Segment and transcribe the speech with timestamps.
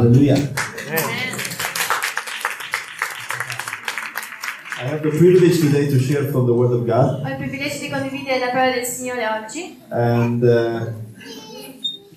[0.00, 0.48] Hallelujah.
[4.78, 7.20] I have the privilege today to share from the Word of God.
[7.22, 9.76] Ho il privilegio di condividere la parola del Signore oggi.
[9.90, 10.92] And uh,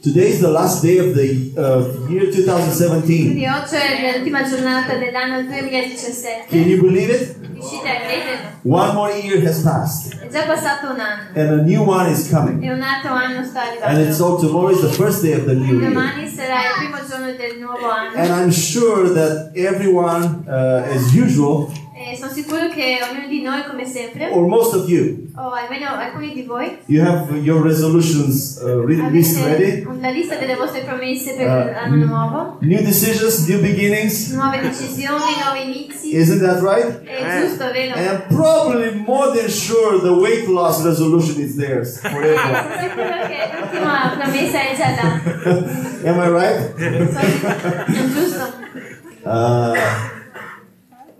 [0.01, 3.03] today is the last day of the uh, year 2017.
[3.03, 6.55] Quindi oggi è l'ultima giornata dell'anno Can 2017.
[6.55, 7.42] you believe it?
[7.83, 8.51] Riuscite a credere?
[8.65, 12.29] One more year has passed, È già passato un anno and a new one is
[12.29, 12.63] coming.
[12.63, 14.25] e un altro anno sta And it's arrivando.
[14.25, 15.91] all tomorrow is the first day of the new year.
[15.91, 21.13] Domani sarà il primo giorno del nuovo And anno I'm sure that everyone, uh, as
[21.13, 21.82] usual, e
[22.23, 26.31] sono sicuro che ognuno di noi, come sempre, or most of you, o almeno alcuni
[26.33, 29.83] di voi, you have your resolutions uh, re- list ready.
[29.99, 34.29] la lista delle vostre promesse per Uh, l'anno nuovo, New decisions, new beginnings.
[34.31, 36.15] nuove decisioni, nuovi inizi.
[36.15, 37.03] Isn't that right?
[37.03, 37.93] È giusto, vero?
[37.95, 42.63] And probably more than sure the weight loss resolution is theirs for everyone.
[42.71, 45.21] sono sicuro che l'ultima promessa è già là.
[46.09, 46.73] Am I right?
[48.13, 48.53] Giusto?
[49.23, 49.73] Uh,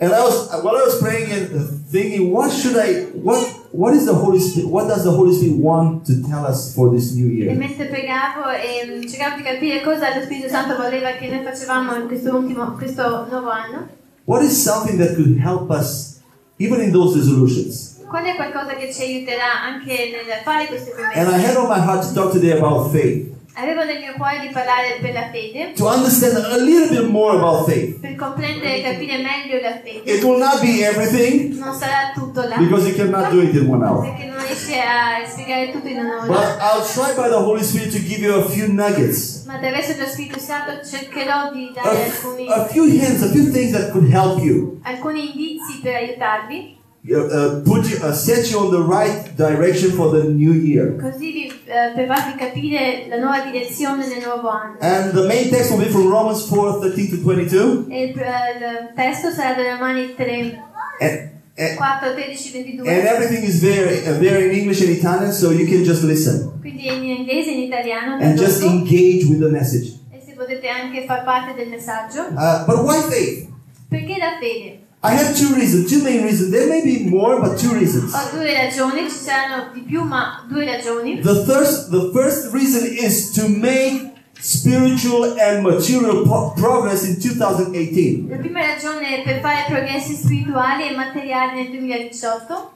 [0.04, 3.40] and I was while I was praying and thinking, what should I what
[3.72, 6.92] what is the Holy Spirit what does the Holy Spirit want to tell us for
[6.92, 7.50] this new year?
[7.52, 11.96] E mentre pregavo e cercavo di capire cosa lo Spirito Santo voleva che noi facevamo
[11.96, 13.88] in questo, ultimo, questo nuovo anno,
[14.26, 16.20] What is something that could help us
[16.58, 17.92] even in those resolutions?
[18.08, 21.80] qual è qualcosa che ci aiuterà anche nel fare queste And I had on my
[21.80, 23.32] heart to talk today about faith.
[23.56, 27.38] Avevo nel mio cuore di parlare per la fede, To understand a little bit more
[27.38, 28.00] about faith.
[28.00, 30.10] per comprendere e capire meglio la fede.
[30.12, 33.68] It will not be everything Non sarà tutto là, because you cannot do it in
[33.70, 34.02] one hour.
[34.02, 36.26] perché non riesce a spiegare tutto in un'ora.
[36.26, 39.94] But I'll try by the Holy Spirit to give you a few nuggets, Ma attraverso
[40.00, 44.10] lo Spirito Santo cercherò di dare alcuni, a few hints, a few things that could
[44.12, 46.78] help you, alcuni indizi per aiutarvi,
[47.12, 50.96] uh, put you, uh, set you on the right direction for the new year.
[51.02, 54.78] così vi, eh, per farvi capire la nuova direzione nel nuovo anno.
[54.80, 57.86] And the main text will be from Romans 4 13 to 22.
[57.90, 60.62] E il, eh, il testo sarà da Romani 3,
[61.02, 62.88] And, and, 4, 13, 22.
[62.88, 66.52] and everything is there, uh, there in English and Italian, so you can just listen
[66.62, 70.00] Quindi in inglese e in italiano and just engage with the message.
[70.12, 72.22] e se potete anche far parte del messaggio.
[72.34, 73.50] Uh, but why faith?
[73.90, 74.80] Perché la fede?
[75.06, 76.50] I have two reasons, two main reasons.
[76.52, 78.14] There may be more, but two reasons.
[78.14, 81.20] Ho due ragioni, ci saranno di più, ma due ragioni.
[81.22, 86.24] The first, the first reason is to make spiritual and material
[86.56, 88.30] progress in 2018.
[88.30, 92.72] La prima ragione per fare progressi spirituali e materiali nel 2018,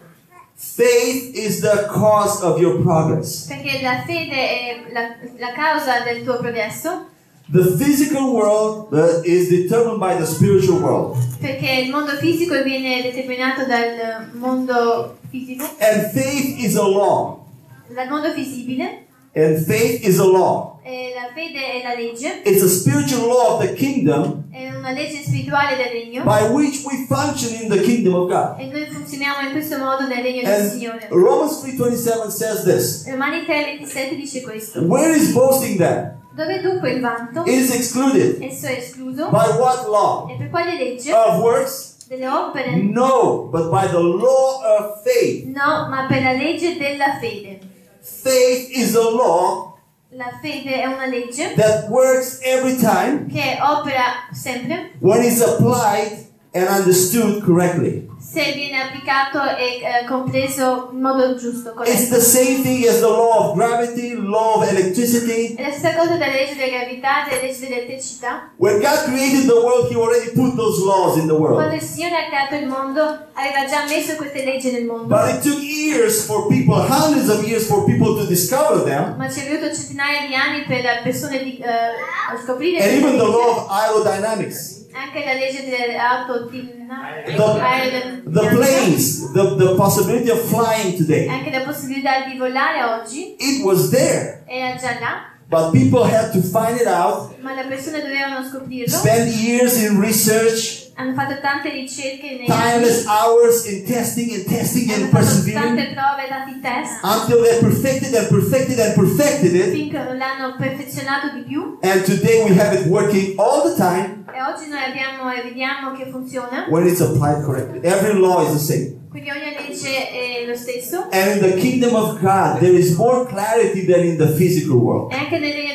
[0.59, 3.45] Faith is the cause of your progress.
[3.47, 5.01] perché la fede è la,
[5.37, 7.05] la causa del tuo progresso,
[7.49, 8.93] The physical world
[9.23, 15.63] is determined by the spiritual world, perché il mondo fisico viene determinato dal mondo fisico,
[15.79, 17.45] and faith is a law.
[17.87, 19.06] dal mondo visibile,
[19.37, 20.79] And faith is a law.
[20.83, 24.91] e la fede è la legge, It's a spiritual law of the kingdom è una
[24.91, 28.55] legge spirituale del regno, by which we function in the kingdom of God.
[28.57, 31.07] e noi funzioniamo in questo modo nel regno del Signore.
[31.09, 33.07] Romans 3:27 says this.
[33.07, 34.81] Romani 3,27 dice questo.
[34.81, 36.15] Where is boasting then?
[36.33, 37.43] Dove dunque il vanto?
[37.45, 38.41] Is excluded.
[38.41, 39.29] Esso è escluso.
[39.29, 40.29] By what law?
[40.29, 41.13] E per quale legge?
[41.13, 41.95] Of works?
[42.07, 42.75] Delle opere?
[42.77, 45.45] No, but by the law of faith.
[45.45, 47.66] No, ma per la legge della fede.
[48.07, 49.77] Faith is a law
[50.11, 56.25] La fede è una legge that works every time che opera sempre when it's applied
[56.53, 58.07] and understood correctly.
[58.29, 62.15] Se viene applicato e eh, compreso in modo giusto, It's corretto.
[62.15, 65.55] the same thing as the law of gravity, law of electricity.
[65.55, 68.51] È la stessa cosa della legge della gravità della legge dell'elettricità.
[68.57, 71.73] When God created the world, He already put those laws in the Quando world.
[71.73, 73.01] il Signore ha creato il mondo,
[73.33, 75.07] aveva già messo queste leggi nel mondo.
[75.07, 79.15] But it took years for people, hundreds of years for people to discover them.
[79.17, 83.17] Ma ci è voluto centinaia di anni per le persone di, eh, scoprire And even
[83.17, 84.76] the law of aerodynamics.
[84.97, 91.27] Anche la legge dell'auto The, the planes, the, the possibility of flying today.
[91.27, 94.43] Anche la possibilità di volare oggi It was there.
[94.47, 98.89] era già là, But people had to find it out, ma le persone dovevano scoprirlo.
[98.97, 104.89] spend years in research, Hanno fatto tante ricerche nei tireless hours in testing and testing
[104.89, 109.71] and persevering tante prove, tanti test, until they perfected and perfected and perfected it.
[109.73, 111.77] finché non l'hanno perfezionato di più.
[111.83, 115.91] And today we have it working all the time E oggi noi abbiamo e vediamo
[115.95, 116.65] che funziona.
[116.69, 117.79] when it's applied correctly.
[117.83, 118.95] Every law is the same.
[119.09, 121.07] Quindi ogni legge è lo stesso.
[121.11, 125.11] And in the kingdom of God, there is more clarity than in the physical world.
[125.13, 125.73] E anche nel regno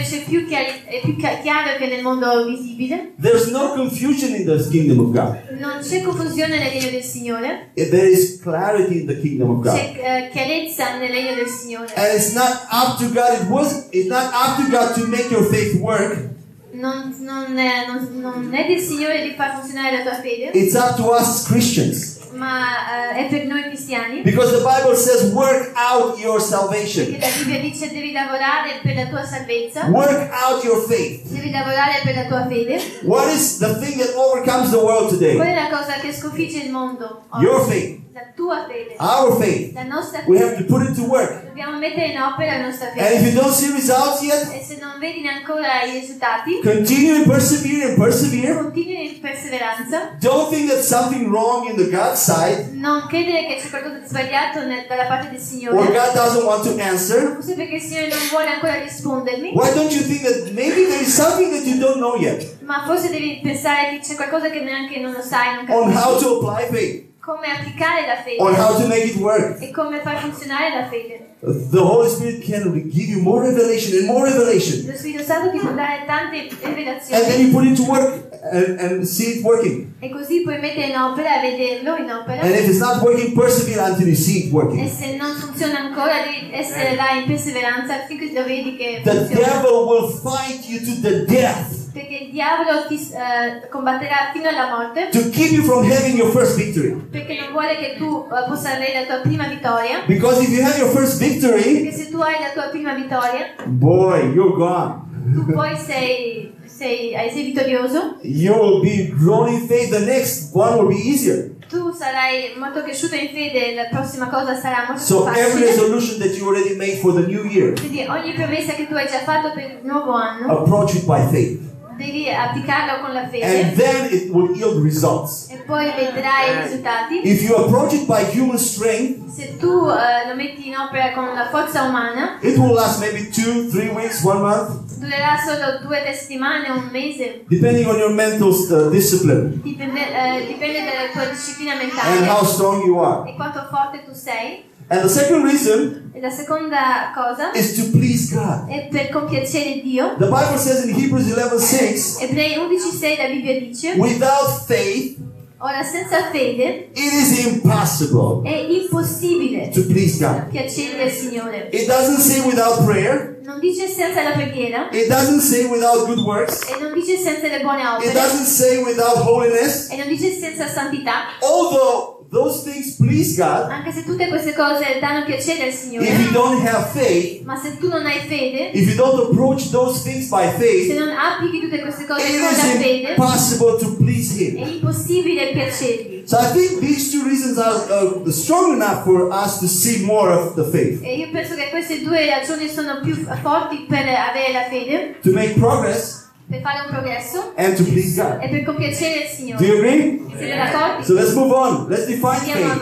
[0.00, 3.12] c'è più chiari- è più chiaro che nel mondo visibile.
[3.20, 5.58] There's no confusion in the kingdom of God.
[5.58, 7.70] Non c'è confusione nel regno del Signore.
[7.74, 9.74] There is clarity in the kingdom of God.
[9.74, 11.92] C'è eh, chiarezza nel regno del Signore.
[11.94, 13.40] And it's not up to God.
[13.42, 13.86] It was.
[13.90, 16.30] It's not up to God to make your faith work.
[16.74, 20.74] non, non è, non- non è del Signore di far funzionare la tua fede, It's
[20.74, 22.11] up to us Christians.
[22.42, 24.22] Ma eh, è per noi cristiani.
[24.22, 28.94] Because the Bible says, work out your Perché salvation, la Bibbia dice devi lavorare per
[28.96, 31.22] la tua salvezza, work out your faith.
[31.28, 32.80] devi lavorare per la tua fede.
[33.02, 35.36] What is the thing that overcomes the world Qual today?
[35.38, 37.22] è la cosa che sconfigge il mondo?
[37.30, 37.44] oggi?
[37.44, 38.94] Your faith, La tua fede.
[38.98, 39.72] our faith.
[39.74, 40.66] La nostra We have fede.
[40.66, 41.46] to put it to work.
[41.46, 43.30] Dobbiamo mettere in opera la nostra And if fede.
[43.30, 47.84] you don't see results yet, E se non vedi ancora i risultati, continue and persevere
[47.88, 48.54] and persevere.
[48.60, 50.16] continui in perseveranza.
[50.20, 54.06] Don't think that something wrong in the God side Non credere che c'è qualcosa di
[54.06, 55.86] sbagliato nel- dalla parte del or Signore.
[55.86, 57.32] God doesn't want to answer.
[57.32, 59.52] Forse perché il Signore non vuole ancora rispondermi.
[59.54, 62.82] Why don't you think that maybe there is something that you don't know yet Ma
[62.84, 66.24] forse devi pensare che c'è qualcosa che neanche non lo sai, non on how capisci.
[66.24, 69.62] to apply faith, Come applicare la fede how to make it work?
[69.62, 71.30] e come far funzionare la fede.
[71.42, 74.86] The Holy Spirit can give you more revelation and more revelation.
[74.86, 78.38] Lo Spirito Santo ti può dare tante And then rivelazioni you put it to work
[78.52, 79.92] and, and see it working.
[80.00, 82.42] e così puoi mettere in opera e vederlo in opera.
[82.42, 84.88] And if it's not working, persevere until you see it E working.
[84.90, 89.46] se non funziona ancora, devi essere là in perseveranza finché lo vedi che The funziona.
[89.46, 94.68] devil will fight you to the death Perché il diavolo ti eh, combatterà fino alla
[94.74, 95.08] morte.
[95.10, 96.94] to keep you from having your first victory.
[97.10, 100.02] Perché non vuole che tu eh, possa avere la tua prima vittoria.
[100.06, 103.54] Because if you have your first victory, Perché se tu hai la tua prima vittoria,
[103.66, 105.10] boy, you're gone.
[105.34, 108.16] tu poi sei, sei, sei vittorioso.
[108.22, 109.90] You will be grown in faith.
[109.90, 111.50] The next one will be easier.
[111.68, 115.66] Tu sarai molto cresciuto in fede, la prossima cosa sarà molto So più every facile.
[115.66, 119.06] resolution that you already made for the new year, Quindi ogni promessa che tu hai
[119.06, 121.70] già fatto per il nuovo anno, approach it by faith.
[122.04, 125.48] Devi applicarla con la And fede then it will yield results.
[125.50, 127.20] e poi vedrai i risultati.
[127.22, 131.32] If you approach it by human strength, Se tu eh, lo metti in opera con
[131.34, 136.02] la forza umana, it will last maybe two, three weeks, one month, durerà solo due
[136.14, 137.44] settimane o un mese.
[137.48, 142.46] depending on your mental uh, discipline Dipende, eh, dipende dalla tua disciplina and how mentale
[142.46, 143.28] strong you are.
[143.30, 144.64] e quanto forte tu sei.
[144.92, 148.68] And the second reason E la seconda cosa is to please God.
[148.68, 150.16] è per compiacere Dio.
[150.18, 155.16] The Bible says in Hebrews 11:6, Ebrei 11:6 la Bibbia dice: without faith
[155.64, 160.48] Ora senza fede it is impossible è impossibile to please God.
[160.50, 161.68] piacere al Signore.
[161.72, 166.18] It doesn't say without prayer, Non dice senza la preghiera it doesn't say without good
[166.26, 169.88] works, e non dice senza le buone it doesn't say without holiness.
[169.90, 171.28] e non dice senza santità.
[171.40, 176.06] Although those things please God, Anche se tutte queste cose danno piacere al Signore.
[176.08, 179.70] if you don't have faith, ma se tu non hai fede, if you don't approach
[179.70, 183.76] those things by faith, se non applichi tutte queste cose con la is fede, impossible
[183.78, 184.56] to please Him.
[184.56, 186.22] è impossibile piacergli.
[186.24, 190.32] So I think these two reasons are uh, strong enough for us to see more
[190.32, 194.52] of the faith, E io penso che queste due ragioni sono più forti per avere
[194.52, 198.38] la fede, to make progress per fare un progresso and to please God.
[198.48, 200.20] per compiacere il Do you agree?
[200.36, 201.04] D'accordo?
[201.04, 201.88] So let's move on.
[201.88, 202.80] Let's define faith.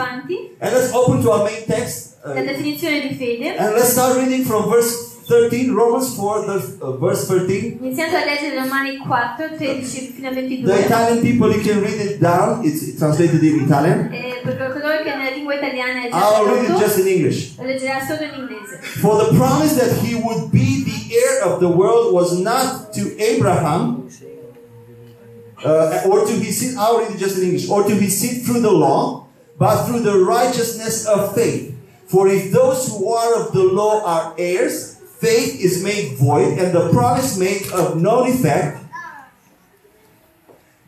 [0.60, 2.18] And let's open to our main text.
[2.24, 3.56] uh, La definizione di fede.
[3.56, 7.78] and let's start reading from verse 13, Romans 4, the, uh, verse 13.
[7.80, 12.18] Iniziando a leggere Romani 4, 13 fino a The Italian people, you can read it
[12.18, 12.64] down.
[12.64, 14.08] It's translated in Italian.
[14.10, 17.56] Per coloro che nella lingua italiana è già I'll read it just in English.
[17.58, 18.80] lo leggerà solo in inglese.
[18.98, 20.79] For the promise that he would be
[21.12, 24.08] heir of the world was not to Abraham
[25.64, 26.76] uh, or to his seed.
[26.78, 27.68] I'll read it just in English.
[27.68, 29.26] Or to his seed through the law,
[29.58, 31.76] but through the righteousness of faith.
[32.06, 36.72] For if those who are of the law are heirs, faith is made void, and
[36.72, 38.78] the promise made of no effect.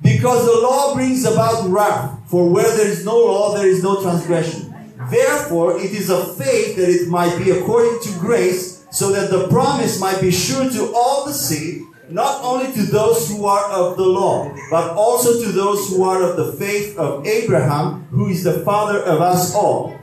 [0.03, 4.03] Because the law brings about wrath, for where there is no law, there is no
[4.03, 4.75] transgression.
[5.11, 9.49] Therefore, it is of faith that it might be according to grace, so that the
[9.49, 13.97] promise might be sure to all the seed, not only to those who are of
[13.97, 18.45] the law, but also to those who are of the faith of Abraham, who is
[18.45, 19.97] the father of us all.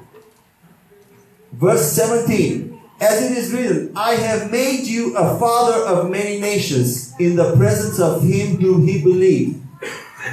[1.53, 7.13] Verse 17 As it is written, I have made you a father of many nations
[7.19, 9.61] in the presence of him whom he believed.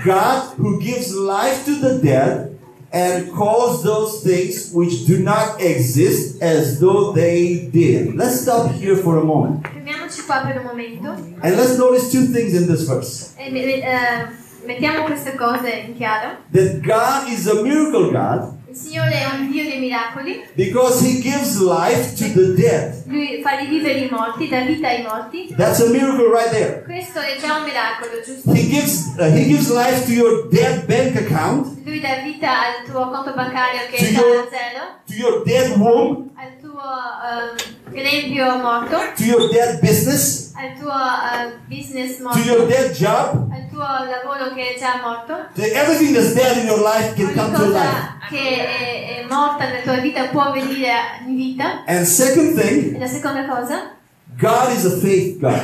[0.02, 2.55] God who gives life to the dead
[2.96, 8.14] and calls those things which do not exist as though they did.
[8.16, 9.68] Let's stop here for a moment.
[9.68, 11.10] Fermiamoci qua per un momento
[11.42, 13.34] And let's notice two things in this verse.
[13.36, 14.26] eh,
[14.64, 16.38] mettiamo queste cose in chiaro.
[16.52, 21.58] That God is a miracle God Signore è un Dio dei miracoli, because he gives
[21.60, 23.04] life to the dead.
[23.06, 25.54] Lui fa rivivere i morti, dà vita ai morti.
[25.56, 26.82] That's a miracle right there.
[26.84, 28.50] Questo è già un miracolo, giusto?
[28.52, 32.84] He gives uh, he gives life to your dead bank account, Lui dà vita al
[32.90, 37.56] tuo conto bancario che To è your- zero, to your dead womb, al tuo ehm,
[38.04, 43.48] esempio morto, to your dead business, al tuo eh, business to your morto, dead job.
[43.52, 47.26] al tuo lavoro che è già morto, to Everything that's dead in your life can
[47.26, 48.08] ogni come to life.
[48.28, 50.92] che è, è morta nella tua vita può venire
[51.26, 51.84] in vita.
[51.86, 53.92] And second E thing, la seconda cosa,
[54.38, 55.54] God is a faith God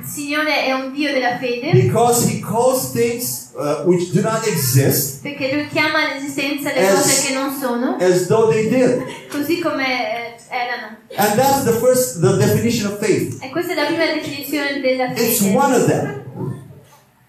[0.00, 4.46] il Signore è un Dio della fede, because He calls things uh, which do not
[4.46, 9.02] exist perché Lui chiama all'esistenza le As- cose che non sono, as though they did.
[9.30, 10.96] così come eh, erano.
[11.10, 13.42] Uh, and that's the first, the definition of faith.
[13.42, 16.23] E questa è la prima definizione della It's one of them.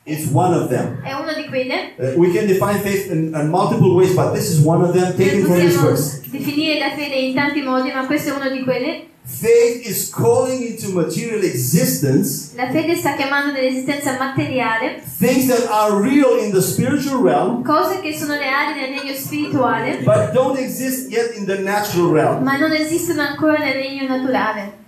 [0.07, 1.01] It's one of them.
[1.01, 1.93] È una di quelle.
[1.97, 5.15] Uh, we can define faith in, in multiple ways, but this is one of them
[5.17, 6.21] taken from this verse.
[6.29, 9.07] definire la fede in tanti modi, ma questo è uno di quelle.
[9.24, 16.00] Faith is calling into material existence La fede sta chiamando nell'esistenza materiale things that are
[16.00, 21.09] real in the spiritual realm, cose che sono reali nel regno spirituale, but don't exist
[21.09, 22.43] yet in the natural realm.
[22.43, 24.83] ma non esistono ancora nel regno naturale.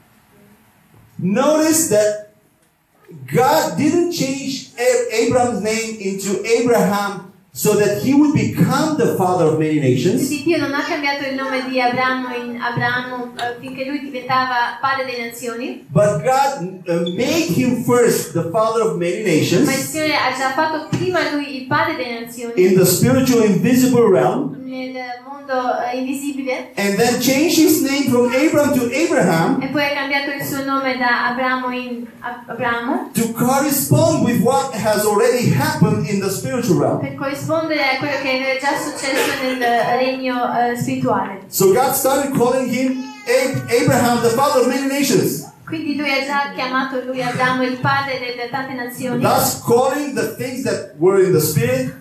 [1.15, 2.26] Notice that
[3.27, 4.71] God didn't change
[5.11, 7.26] Abraham's name into Abraham
[7.57, 11.33] so that he would become the father of many nations, Dio non ha cambiato il
[11.33, 17.09] nome di Abramo in Abramo eh, finché lui diventava padre delle nazioni, but God uh,
[17.15, 21.31] made him first the father of many ma il nations Signore ha già fatto prima
[21.31, 22.53] lui il padre delle nazioni.
[22.63, 24.93] In the spiritual invisible realm, nel
[25.27, 26.73] mondo eh, invisibile.
[26.75, 29.61] And then changed his name from Abram to Abraham.
[29.63, 32.05] E poi ha cambiato il suo nome da Abramo in
[32.45, 33.09] Abramo.
[33.13, 36.99] To correspond with what has already happened in the spiritual realm.
[36.99, 39.59] per corrispondere a quello che era già successo nel
[39.99, 41.41] regno eh, spirituale.
[41.47, 46.25] So God started calling him Ab- Abraham, the father of many nations, Quindi lui ha
[46.25, 51.21] già chiamato lui Abramo il padre delle tante nazioni, thus calling the things that were
[51.21, 51.93] in the spirit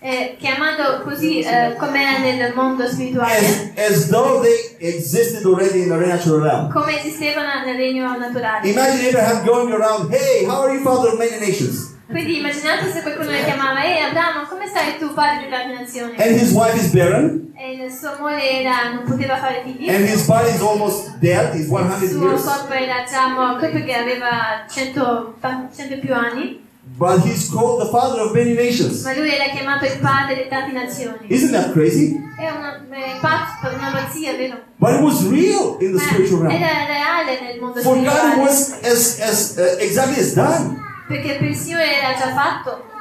[0.00, 5.80] eh, chiamando così eh, come era nel mondo spirituale, as, as though they existed already
[5.84, 6.70] in the natural realm.
[6.70, 8.68] come esistevano nel regno naturale.
[8.68, 11.93] Imagine Abraham going around, hey, how are you, father of many nations?
[12.06, 16.14] Quindi immaginate se qualcuno le chiamava, ehi Abramo, come stai tu padre delle tante nazioni?
[16.18, 20.04] And his wife is barren, E la sua moglie era, non poteva fare figli, and
[20.06, 22.44] his body is almost dead, he's 100 il suo years.
[22.44, 25.36] corpo era già morto perché aveva 100,
[25.74, 26.62] 100 più anni,
[26.96, 29.02] But he's called the father of many nations.
[29.02, 31.16] ma lui era chiamato il padre di tante nazioni.
[31.28, 32.20] Isn't that crazy?
[32.36, 34.58] È una, è pazzo, una pazzia, vero?
[34.76, 36.62] But it was real in the spiritual realm.
[36.62, 38.42] era reale nel mondo For God, it spirituale.
[38.42, 40.82] was as, as uh, exactly as done.
[41.08, 42.92] Perché per il Signore era già fatto.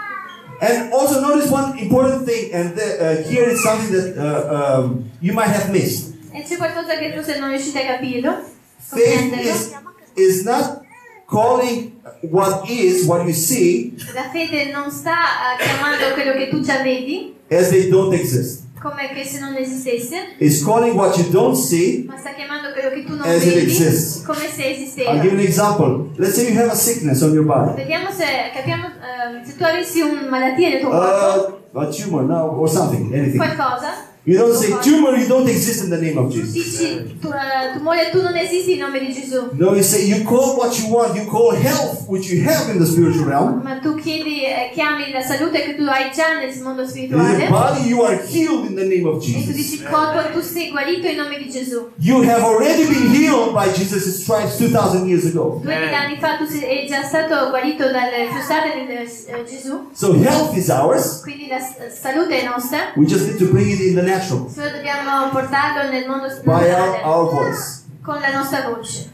[0.59, 5.09] And also notice one important thing, and the, uh, here is something that uh, um,
[5.19, 6.13] you might have missed.
[6.31, 8.37] E c'è qualcosa che forse non riuscite a capirlo,
[8.77, 9.73] Faith is,
[10.15, 10.81] is not
[11.27, 11.91] calling
[12.21, 16.81] what is, what you see, La fede non sta eh, chiamando quello che tu già
[16.81, 18.61] vedi, as they don't exist.
[18.81, 22.03] come che se non esistesse, It's calling what you don't see.
[22.07, 22.52] ma sta chiamando
[22.89, 24.23] quello che tu non As it vedi, exists.
[24.25, 25.11] come se I'll esisteva.
[25.13, 26.09] give you an example.
[26.17, 29.63] Let's say you have a sickness on your body, Vediamo se capiamo ehm, se tu
[29.63, 33.37] avessi una malattia nel tuo corpo, uh, a tumor now, or something, anything.
[33.37, 35.17] qualcosa, You don't say tumor.
[35.17, 36.77] You don't exist in the name of tu Jesus.
[37.19, 39.11] tu, eh, tumore tu non esisti in nome di
[39.57, 41.13] No, you say you call what you want.
[41.13, 43.61] You call health, which you have in the spiritual realm.
[43.61, 47.47] ma tu chiedi, eh, chiami la salute che tu hai già nel mondo In spirituale
[47.49, 49.55] body, you are healed in the name of e tu Jesus.
[49.55, 51.89] dici corpo tu sei guarito in nome di Gesù.
[51.99, 55.61] You have already been healed by Jesus' stripes 2,000 years ago.
[55.65, 60.69] Anni fa tu sei già stato guarito dalle frustate di eh, Gesù, So health is
[60.69, 61.19] ours.
[61.21, 64.69] quindi la salute è nostra, We just need to bring it in the natural solo
[64.69, 67.83] dobbiamo portarlo nel mondo by our, our voice.
[68.03, 69.09] con la nostra voce.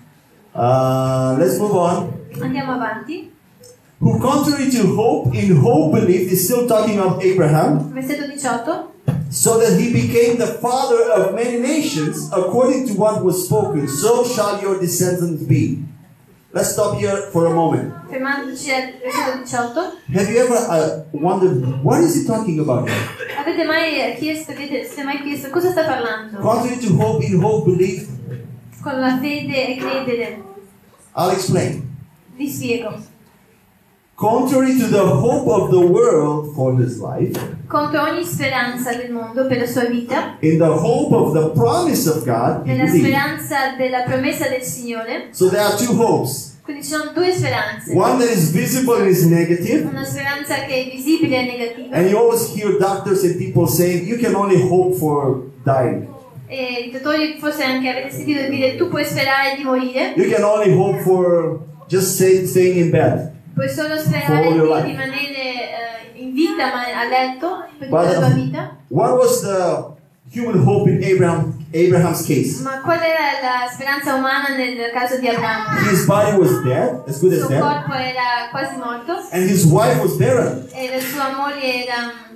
[0.53, 2.11] Uh, let's move on.
[2.41, 3.31] Andiamo avanti.
[3.99, 8.87] Who, contrary to hope, in hope believed, is still talking of Abraham, Versetto 18.
[9.29, 13.87] so that he became the father of many nations, according to what was spoken.
[13.87, 15.83] So shall your descendants be.
[16.51, 17.93] Let's stop here for a moment.
[18.09, 20.01] Fermandoci al versetto 18.
[20.15, 22.89] Have you ever uh, wondered what is he talking about?
[23.37, 26.39] Avete mai chiesto, avete siete mai chiesto cosa sta parlando?
[26.39, 28.09] Contrary to hope, in hope believed.
[28.81, 30.43] Con la fede e credere.
[31.15, 31.87] I'll explain.
[32.35, 32.97] Vi spiego.
[34.19, 37.31] Contrary to the hope of the world for his life,
[37.67, 42.05] Contro ogni speranza del mondo per la sua vita, in the hope of the promise
[42.09, 46.57] of God, nella speranza della promessa del Signore, So there are two hopes.
[46.63, 47.93] quindi ci sono due speranze.
[47.95, 49.87] One that is visible and is negative.
[49.87, 51.95] Una speranza che è visibile e negativa.
[51.95, 56.05] And you always hear doctors and people saying you can only hope for dying.
[56.47, 60.43] E i dottori forse anche avete sentito dire tu puoi sperare di morire, You can
[60.43, 63.37] only hope for just stay, staying in bed.
[63.53, 65.43] Puoi solo sperare di rimanere
[66.13, 68.75] eh, in vita ma a letto per tutta la tua vita.
[68.89, 69.97] what was the
[70.33, 72.61] human hope in Abraham, Abraham's case?
[72.61, 75.79] Ma qual era la speranza umana nel caso di Abramo?
[75.89, 79.49] His body was dead, as good Il as suo dead, corpo era quasi morto and
[79.49, 80.67] his wife was barren.
[80.73, 82.27] e la sua moglie era.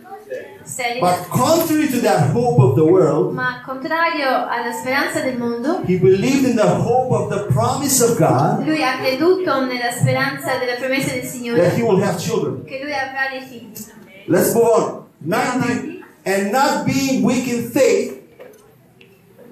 [0.99, 5.97] But contrary to that hope of the world, Ma contrario alla speranza del mondo, he
[5.97, 10.75] believed in the hope of the promise of God lui ha creduto nella speranza della
[10.75, 12.63] promessa del that he will have children.
[12.65, 13.73] che lui avrà dei figli.
[14.27, 15.03] Let's move on.
[15.19, 16.03] 19.
[16.25, 18.21] And not being weak in faith,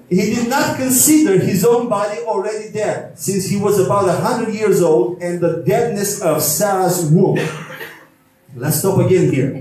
[0.08, 4.54] he did not consider his own body already dead, since he was about a hundred
[4.54, 7.38] years old, and the deadness of Sarah's womb.
[8.54, 9.52] Let's stop again here.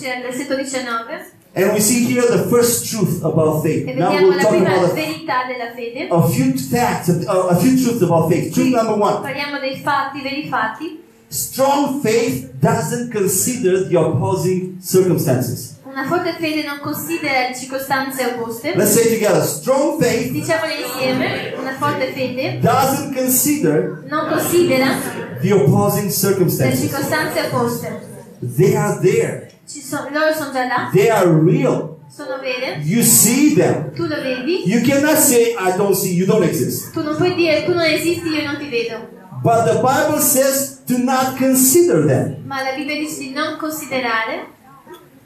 [0.00, 3.86] Fermiamoci al versetto 19 And we see here the first truth about faith.
[3.88, 8.54] e Now we'll talk about a, a few facts, uh, a few truths about faith.
[8.54, 9.20] Truth number one.
[9.20, 11.02] parliamo dei fatti, veri fatti.
[11.26, 15.78] Strong faith doesn't consider the opposing circumstances.
[15.84, 18.72] Una forte fede non considera le circostanze opposte.
[18.76, 19.42] Let's say together.
[19.42, 24.96] Strong faith Diciamole insieme, una forte fede doesn't consider non considera
[25.40, 26.78] the opposing le circumstances.
[26.78, 28.06] circostanze opposte.
[28.38, 29.49] They are there.
[29.70, 31.96] Ci sono- loro sono già là, They are real.
[32.08, 33.92] sono vere, You see them.
[33.94, 36.92] tu lo vedi, You cannot say, I don't see, you don't exist.
[36.92, 39.08] tu non puoi dire tu non esisti, io non ti vedo.
[39.42, 42.42] But the Bible says to not consider them.
[42.46, 44.46] Ma la Bibbia dice di non considerare.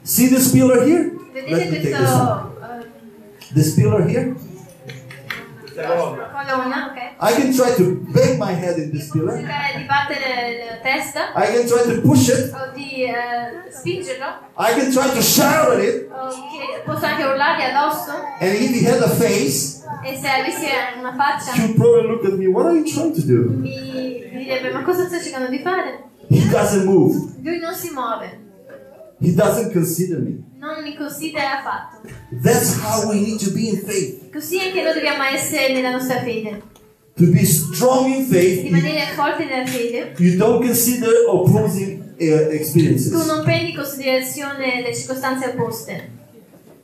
[0.03, 1.11] See this pillar here?
[1.33, 2.51] Let Vedete me take this one.
[2.53, 4.35] questo eh, This pillar here?
[5.75, 6.99] colonna, ok?
[7.19, 7.83] I can try to
[8.13, 9.41] bang my head in this Io posso pillar.
[10.81, 12.51] Testa I can try to push it.
[12.53, 14.25] o di eh, spingerlo
[14.57, 16.07] I can try to shout at it.
[16.07, 20.65] che posso anche urlargli addosso And if he had a face, e se avessi
[20.99, 22.47] una faccia he'd probably look at me.
[22.47, 23.49] What are you trying to do?
[23.49, 26.03] mi, mi direbbe ma cosa stai cercando di fare?
[26.29, 27.33] He doesn't move.
[27.43, 28.39] Lui non si muove,
[29.21, 30.43] He doesn't consider me.
[30.59, 32.07] non mi considera affatto.
[32.43, 34.31] That's how we need to be in faith.
[34.31, 36.61] Così anche noi dobbiamo essere nella nostra fede.
[37.17, 40.15] To be strong in faith, Rimanere forti nella fede.
[40.17, 43.11] you don't consider opposing uh, Tu experiences.
[43.25, 46.09] non prendi in considerazione le circostanze opposte.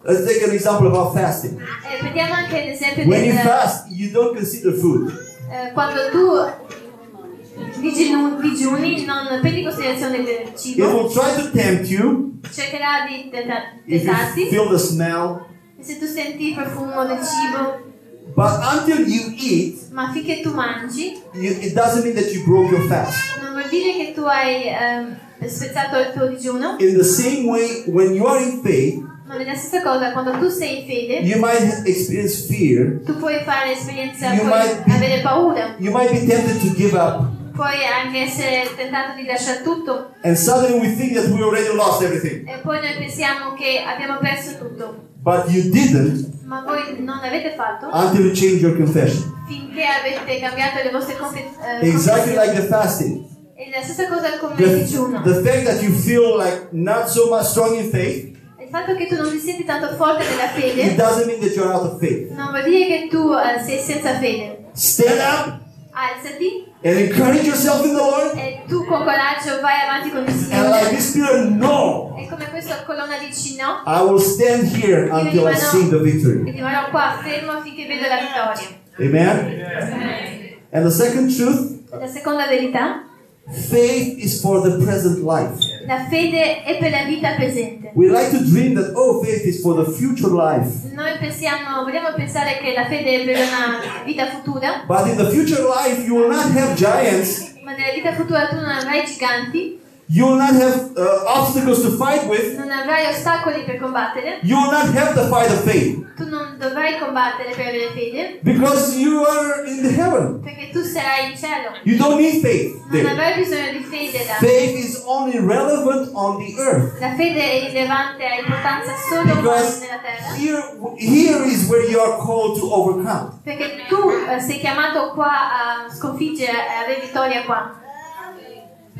[0.03, 1.59] Let's take an example about fasting.
[1.59, 5.09] Eh, prendiamo anche l'esempio When you fast, you don't consider food.
[5.51, 11.51] eh, quando tu diginu- digiuni non prendi in considerazione il It cibo, will try to
[11.51, 15.45] tempt you cercherà di tenta- if you tentarti feel the smell.
[15.77, 17.90] e se tu senti il profumo del cibo,
[18.35, 22.71] But until you eat, ma finché tu mangi, you, it doesn't mean that you broke
[22.71, 23.37] your fast.
[23.41, 25.17] non vuol dire che tu hai ehm,
[25.47, 29.55] spezzato il tuo digiuno, In the same way, when you are in faith, ma nella
[29.55, 32.99] stessa cosa, quando tu sei in fede, you might experience fear.
[33.05, 36.73] tu puoi fare esperienza, You puoi might be- avere paura, You might be tempted to
[36.75, 37.25] give up.
[37.53, 42.01] puoi anche essere tentato di lasciare tutto And suddenly we think that we already lost
[42.01, 42.47] everything.
[42.47, 47.53] e poi noi pensiamo che abbiamo perso tutto, But you didn't ma voi non l'avete
[47.55, 49.31] fatto until you change your confession.
[49.47, 52.35] finché avete cambiato le vostre eh, Exactly confessioni.
[52.35, 53.25] like the fasting.
[53.55, 55.21] E la stessa cosa come il The, digiuno.
[55.21, 59.05] the fact that you feel like not so much strong in faith, Il fatto che
[59.07, 61.99] tu non ti senti tanto forte nella it fede doesn't mean that you're out of
[61.99, 62.31] faith.
[62.31, 64.65] non vuol dire che tu eh, sei senza fede.
[64.73, 65.59] Stand up
[65.93, 68.35] Alzati and encourage yourself in the Lord.
[68.37, 72.45] e tu con coraggio vai avanti con il And like this spirit, no, E come
[72.71, 76.51] questa colonna dici no, I will stand here until I see the e victory.
[76.51, 78.79] rimarrò qua fermo finché vedo la vittoria.
[78.99, 80.59] Amen.
[80.71, 83.03] And the second truth, La seconda verità,
[83.51, 85.59] faith is for the present life.
[85.85, 87.91] la fede è per la vita presente.
[87.93, 90.87] We like to dream that oh, faith is for the future life.
[90.93, 95.29] Noi pensiamo, vogliamo pensare che la fede è per una vita futura, But in the
[95.29, 97.53] future life, you will not have giants.
[97.63, 99.80] ma nella vita futura tu non avrai giganti,
[100.13, 102.57] You will not have uh, obstacles to fight with.
[102.57, 106.57] non avrai ostacoli per combattere, You will not have the fight of faith tu non
[106.59, 110.41] dovrai combattere per avere fede, because you are in the heaven.
[110.43, 111.71] perché tu sarai in cielo.
[111.83, 113.09] You don't need faith Non there.
[113.09, 114.33] avrai bisogno di fede là.
[114.39, 119.79] Faith is only relevant on the earth La fede è rilevante, ha importanza solo because
[119.79, 120.35] nella terra.
[120.35, 120.61] here,
[120.97, 123.39] here is where you are called to overcome.
[123.43, 127.79] Perché tu eh, sei chiamato qua a sconfiggere e avere vittoria qua.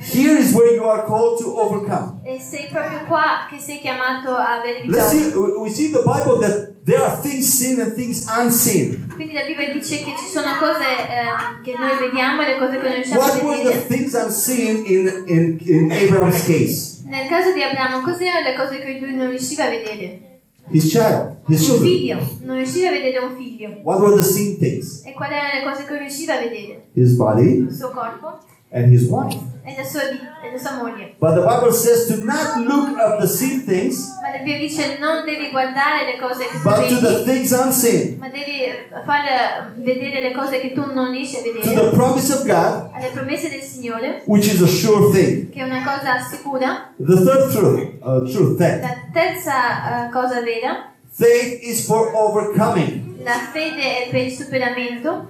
[0.04, 2.22] Here is where you are called to overcome.
[2.24, 5.04] E sei proprio qua che sei chiamato a avere vittoria.
[5.08, 5.32] see.
[5.36, 9.08] we- see the Bible that there are things seen and things unseen.
[9.14, 12.80] Quindi la Bibbia dice che ci sono cose eh, che noi vediamo e le cose
[12.80, 13.88] che non riusciamo a What were the vedere.
[13.88, 17.04] things unseen in, in, in Abraham's case?
[17.06, 20.30] Nel caso di Abramo, cos'erano le cose che lui non riusciva a vedere?
[20.72, 23.80] His child, his Un figlio, non riusciva a vedere un figlio.
[23.84, 25.04] What were the seen things?
[25.06, 26.88] E quali erano le cose che riusciva a vedere?
[26.94, 28.40] His body, Il suo corpo,
[28.72, 29.38] and his wife.
[29.64, 31.14] e la sua, vi- e la sua moglie.
[31.20, 34.98] But the Bible says to not look at the seen things, Ma la Bibbia dice
[35.00, 38.72] non devi guardare le cose che tu but to the things unseen, ma devi
[39.06, 42.90] far eh, vedere le cose che tu non riesci a to the promise of God,
[42.94, 45.50] Alle promesse del Signore, which is a sure thing.
[45.52, 46.90] che è una cosa sicura.
[46.98, 48.82] The third truth, uh, truth, fact.
[48.82, 53.22] La terza eh, cosa vera, Faith is for overcoming.
[53.24, 55.28] la fede è per il superamento.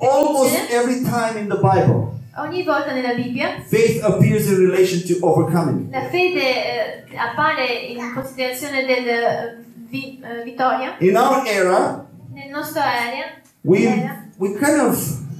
[0.00, 5.24] Almost every time in the Bible, Ogni volta nella Bibbia faith appears in relation to
[5.24, 5.90] overcoming.
[5.92, 10.96] la fede eh, appare in considerazione del eh, vi- eh, vittoria.
[10.98, 13.24] In our era, Nel nostro area,
[13.62, 14.96] we era, we kind of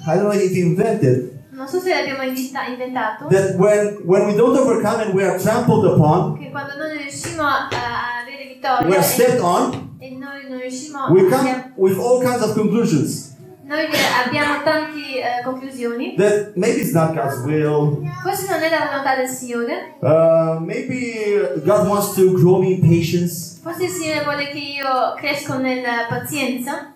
[0.06, 4.34] I don't know if invented non so se l'abbiamo inventa- inventato, that when when we
[4.34, 8.54] don't overcome and we are trampled upon, che quando non riusciamo a, a avere we
[8.54, 12.54] vittoria are e, stepped on, e noi non riusciamo we come with all kinds of
[12.54, 13.33] conclusions
[13.66, 13.86] Noi
[14.26, 16.14] abbiamo tante eh, conclusioni.
[16.16, 19.94] that maybe it's not God's will, Forse non è la volontà del Signore.
[20.00, 23.58] uh, maybe God wants to grow me in patience.
[23.62, 26.92] Forse il Signore vuole che io cresco nella pazienza.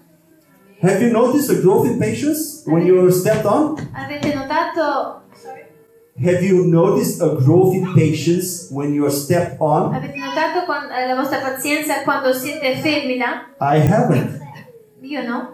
[0.82, 3.74] Have you noticed a growth in patience when you're stepped on?
[3.94, 5.22] Avete notato,
[6.20, 9.94] Have you noticed a growth in patience when you are stepped on?
[9.94, 13.46] avete notato eh, la vostra pazienza quando siete fermi là?
[13.60, 14.38] I haven't.
[15.00, 15.50] Io no.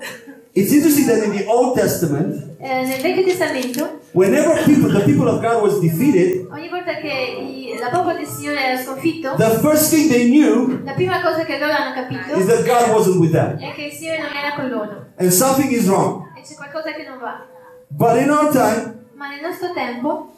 [0.57, 5.29] It's interesting that in the Old Testament, Eh, nel Vecchio Testamento, whenever people, the people
[5.29, 9.59] of God was defeated, ogni volta che i- la popolo del Signore era sconfitto, the
[9.61, 11.93] first thing they knew la prima cosa che loro hanno
[12.38, 13.59] is that God wasn't with them.
[13.59, 16.23] è che il Signore non era con loro And something is wrong.
[16.38, 17.45] e c'è qualcosa che non va.
[17.88, 20.33] But in our time, Ma nel nostro tempo,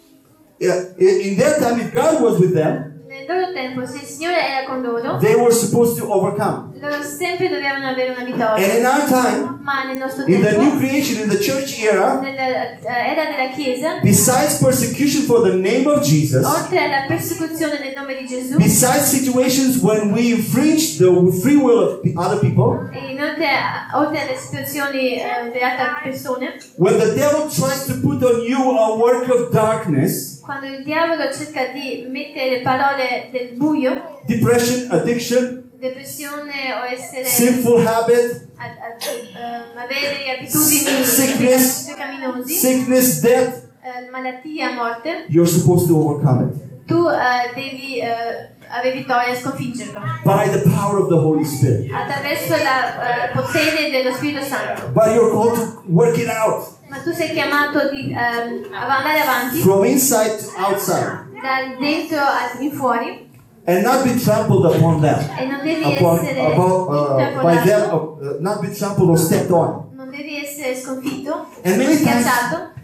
[0.58, 4.06] yeah, in in their time, if God was with them, nel loro tempo, se il
[4.06, 6.72] Signore era con loro, they were supposed to overcome.
[6.80, 8.78] loro sempre dovevano avere una And vittoria.
[8.78, 13.24] in our time, Ma nel nostro in the new creation, in the church era, nell'era
[13.24, 18.26] della Chiesa, besides persecution for the name of Jesus, oltre alla persecuzione nel nome di
[18.26, 23.46] Gesù besides situations when we infringe the free will of other people, e inoltre
[23.94, 28.58] oltre alle situazioni eh, delle altre persone, when the devil tries to put on you
[28.76, 34.86] a work of darkness, quando il diavolo cerca di mettere le parole del buio, depression,
[34.92, 41.84] addiction, depressione o essere sinful habit, a- a- ehm, avere abitudini Sickness.
[41.86, 48.06] peccaminosi, sickness, death, eh, malattia, morte, you're supposed to overcome it tu eh, devi eh,
[48.68, 51.90] avere vittoria e sconfiggerlo by the power of the Holy Spirit.
[51.92, 54.90] attraverso il potere dello Spirito Santo.
[54.92, 59.60] But you're called to work it out Ma tu sei chiamato di ehm, andare avanti?
[59.60, 61.28] From inside to outside.
[61.42, 63.24] Dal dentro al fuori?
[63.66, 67.90] And not be trampled upon them, e non devi upon, essere about, uh, by them,
[67.92, 69.88] uh, not be trampled or stepped on.
[69.94, 72.24] non devi essere sconfitto, And many times.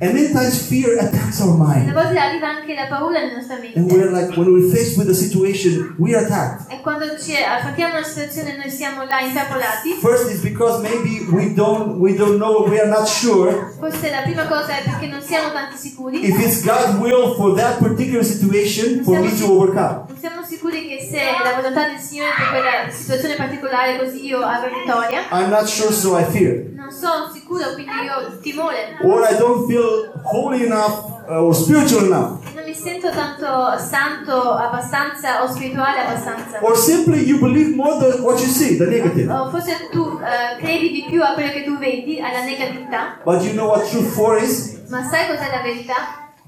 [0.03, 1.93] And many times fear attacks our A mind.
[1.93, 3.95] volte arriva anche la paura nella nostra And mente.
[3.95, 6.71] we're like, when we're faced with a situation, we are attacked.
[6.71, 11.55] E quando ci affrontiamo una situazione noi siamo là intrappolati, First is because maybe we
[11.55, 15.21] don't, we don't know, we are not sure forse la prima cosa è perché non
[15.23, 16.25] siamo tanti sicuri.
[16.25, 20.05] if it's God's will for that particular situation for me to overcome.
[20.09, 24.27] Non siamo sicuri che se è la volontà del Signore per quella situazione particolare così
[24.27, 25.21] io avrò vittoria.
[25.31, 26.71] I'm not sure, so I fear.
[26.75, 28.99] Non sono sicuro, quindi io ho timore.
[29.03, 29.92] Or I don't feel
[30.25, 32.41] holy enough uh, or spiritual enough.
[32.55, 36.59] Non mi sento tanto santo abbastanza o spirituale abbastanza.
[36.63, 39.29] Or simply you believe more than what you see, the negative.
[39.31, 43.43] O forse tu eh, credi di più a quello che tu vedi, alla negatività, But
[43.43, 44.81] you know what truth for is?
[44.89, 45.95] ma sai cos'è la verità?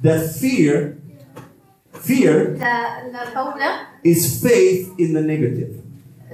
[0.03, 0.97] That fear,
[1.93, 3.89] fear La, la paura?
[4.03, 5.83] is faith in the negative.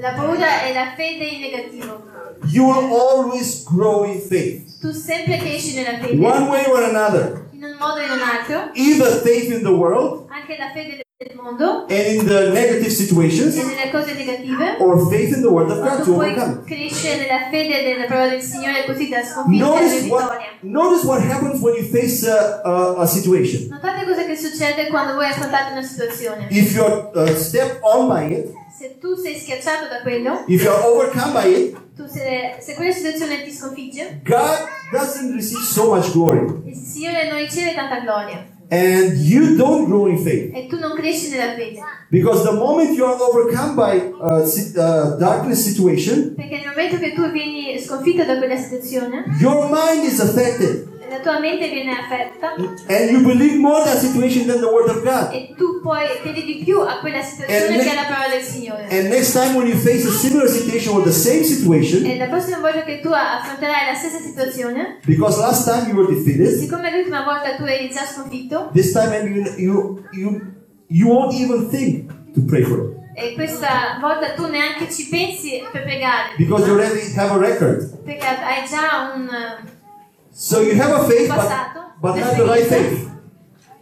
[0.01, 2.03] La paura è la fede in negativo.
[2.47, 4.79] You will always grow in faith.
[4.81, 7.49] Tu sempre cresci nella fede, One way or another.
[7.53, 11.03] in un modo o in un altro, Either faith in the world anche la fede
[11.19, 14.77] del mondo and in the negative e situations, nelle cose negative.
[14.81, 16.63] or faith in the word of God to overcome.
[16.65, 20.31] crescere nella fede della parola del Signore così da sconfiggere la Notice what,
[20.63, 23.69] notice what happens when you face a, a, a situation.
[23.69, 26.47] Notate cosa che succede quando voi affrontate una situazione.
[26.49, 28.47] If you're uh, stepped on by it,
[28.81, 32.91] Se tu sei schiacciato da quello, if you're overcome by it, tu se, se quella
[32.91, 34.57] situazione ti sconfigge, God
[34.91, 36.63] doesn't receive so much glory.
[36.65, 40.55] il Signore non riceve tanta gloria And you don't grow in faith.
[40.57, 41.79] e tu non cresci nella fede.
[42.09, 47.13] Because the moment you are overcome by uh, uh, darkness situation, Perché nel momento che
[47.13, 50.89] tu vieni sconfitto da quella situazione, your mind is affected.
[51.11, 52.55] La tua mente viene affetta
[52.89, 55.33] and you believe more that situation than the word of God.
[55.35, 58.87] e tu poi credi di più a quella situazione ne- che alla parola del Signore.
[58.91, 62.27] And next time when you face a similar situation or the same situation, E la
[62.27, 66.91] prossima volta che tu affronterai la stessa situazione, because last time you were defeated, siccome
[66.91, 70.41] l'ultima volta tu eri già sconfitto, this time you you you,
[70.89, 75.61] you won't even think to pray for it e questa volta tu neanche ci pensi
[75.73, 78.03] per pregare, because you already have a record.
[78.05, 79.29] perché hai già un
[80.33, 83.09] So you have a faith, passato, but, but not the right faith.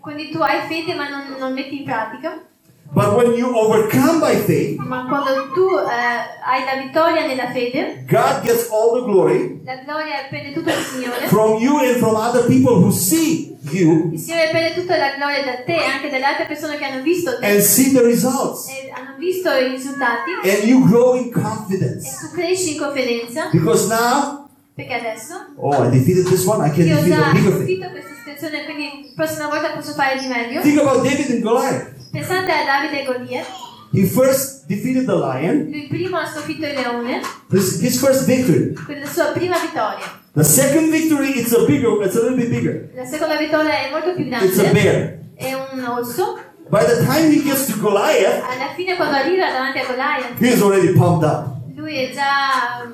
[0.01, 2.43] quindi tu hai fede ma non, non metti in pratica.
[2.91, 8.05] But when you overcome by faith, Ma quando tu eh, hai la vittoria nella fede,
[8.09, 11.27] God gets all the glory la gloria prende tutto il Signore.
[11.29, 15.45] from you and from other people who see you Il Signore prende tutta la gloria
[15.45, 18.69] da te e anche dalle altre persone che hanno visto te and see the results.
[18.71, 22.09] e hanno visto i risultati And you grow in e confidence.
[22.19, 24.48] tu cresci in confidenza Because now,
[24.79, 27.83] perché adesso oh, I defeated this one, I can io ho defeat a bigger thing.
[27.83, 30.61] sconfitto questa situazione quindi la prossima volta posso fare di meglio.
[30.61, 31.93] Think about David and Goliath.
[32.13, 33.43] Pensate a Davide e Golia,
[33.91, 38.73] He first defeated the lion, lui primo ha sconfitto il leone, his, his first victory.
[38.85, 40.07] quella sua prima vittoria.
[40.35, 42.91] The second victory, it's a bigger, it's a little bit bigger.
[42.95, 45.19] La seconda vittoria è molto più It's a grande, bear.
[45.35, 46.39] è un orso.
[46.69, 50.53] By the time he gets to Goliath, Alla fine quando arriva davanti a Goliath he
[50.53, 51.57] is already pumped up.
[51.75, 52.87] Lui è già,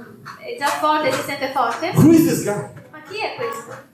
[0.45, 1.93] è già forte, si sente forte.
[1.95, 2.69] Who is this guy?
[2.93, 3.93] Ma chi è questo?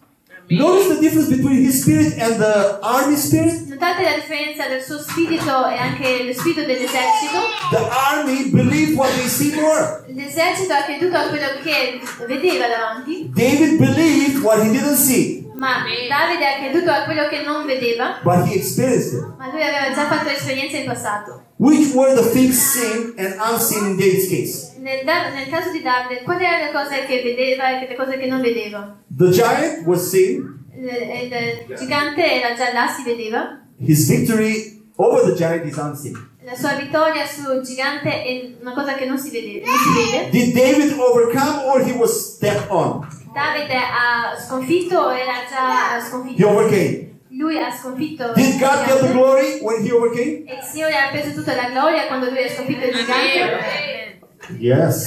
[0.52, 3.68] Notice the difference between his spirit and the army spirit.
[3.68, 7.38] Notate la differenza del suo spirito e anche lo spirito dell'esercito.
[7.70, 10.02] The army believed what they see more.
[10.08, 15.84] L'esercito ha creduto a quello che vedeva davanti, David believed what he didn't see, ma
[16.08, 19.24] Davide ha creduto a quello che non vedeva, but he experienced it.
[19.38, 21.44] ma lui aveva già fatto esperienza in passato.
[21.58, 24.69] Which were the things seen and unseen in David's case?
[24.80, 28.26] Nel, nel caso di Davide, quali erano le cose che vedeva e le cose che
[28.26, 28.96] non vedeva?
[29.08, 30.58] The giant was seen.
[30.74, 33.60] Il, il gigante era già là, si vedeva.
[33.78, 36.28] His victory over the giant is unseen.
[36.42, 39.62] La sua vittoria sul gigante è una cosa che non si vede.
[39.66, 40.30] Non si vede.
[40.30, 43.06] Did David overcome or he was stepped on?
[43.34, 46.48] Davide ha sconfitto o era già He sconfitto?
[46.48, 47.08] overcame.
[47.32, 50.44] Lui ha sconfitto Did God get the glory when he overcame?
[50.46, 54.09] E il Signore ha preso tutta la gloria quando lui ha sconfitto il gigante?
[54.58, 55.06] Yes.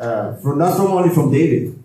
[0.00, 1.78] Uh, from, not from only from David.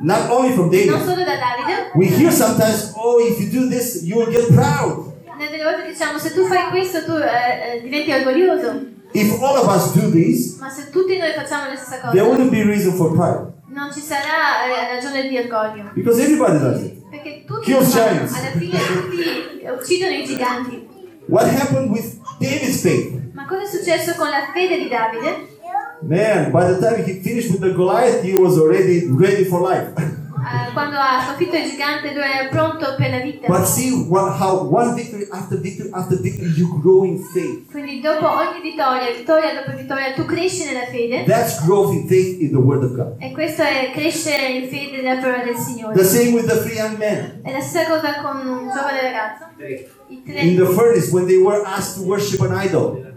[0.00, 1.04] Not only from Non David.
[1.04, 1.90] solo da Davide.
[1.96, 5.06] We hear sometimes, oh, if you do this, you will get proud.
[5.38, 8.86] Noi delle volte diciamo se tu fai questo tu eh, eh, diventi orgoglioso.
[9.12, 12.24] If all of us do this, Ma se tutti noi facciamo la stessa there cosa
[12.24, 13.52] wouldn't be reason for pride.
[13.68, 15.90] non ci sarà eh, ragione di orgoglio.
[15.94, 16.94] Because everybody does it.
[17.08, 18.16] Perché tutti Kills fanno.
[18.16, 18.34] giants.
[18.34, 20.88] alla fine tutti uccidono i giganti.
[21.26, 23.32] What happened with David's faith?
[23.32, 25.56] Ma cosa è successo con la fede di Davide?
[26.00, 29.90] Man, by the time he finished with the Goliath, he was already ready for life.
[30.48, 33.46] Eh, quando ha sconfitto il gigante lui era pronto per la vita.
[33.48, 37.70] but see what, how one victory after victory after victory, you grow in faith.
[37.70, 41.24] Quindi dopo ogni vittoria, vittoria dopo vittoria, tu cresci nella fede.
[41.24, 43.16] That's growth in faith in the Word of God.
[43.18, 45.94] E questo è crescere in fede nella parola del Signore.
[45.94, 49.44] The same with the three young men È la stessa cosa con un giovane ragazzo.
[49.58, 53.07] I in tre the furnace when they were asked to worship an idol.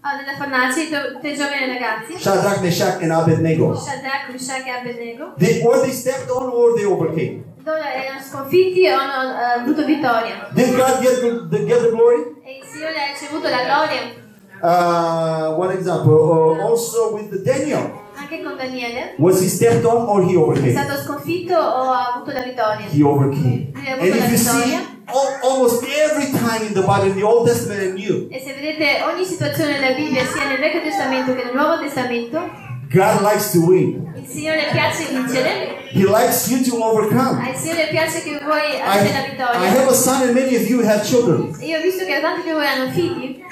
[0.00, 2.18] Nella fornace, i tre tre giovani ragazzi.
[2.18, 3.74] Shadrach, Meshach, and Abednego.
[3.76, 5.34] Shadrach, Meshach e Abednego.
[5.36, 7.44] They, or they stepped on or they overcame.
[7.62, 10.48] Loro erano sconfitti o hanno eh, avuto vittoria.
[10.52, 12.36] Did God get the, get the glory?
[12.42, 14.18] E il Signore ha ricevuto la gloria
[14.62, 17.92] Uh, one example, uh, also with Daniel.
[18.14, 19.14] anche con Daniele.
[19.16, 20.72] Was he stepped on or he È overcame?
[20.72, 22.84] stato sconfitto o ha avuto la vittoria?
[22.90, 23.70] He overcame.
[23.74, 24.80] Ha And la if you see vittoria.
[25.12, 28.54] Al- almost every time in the Bible, in the Old Testament and New, E se
[28.54, 33.52] vedete ogni situazione nella Bibbia, sia nel Vecchio Testamento che nel Nuovo Testamento, God likes
[33.52, 34.12] to win.
[34.16, 37.40] il Signore piace vincere, He likes you to overcome.
[37.40, 40.68] Ah, al Signore piace che voi abbiate la I have a son and many of
[40.68, 41.54] you have children.
[41.60, 43.42] Io ho visto che tanti di voi hanno figli.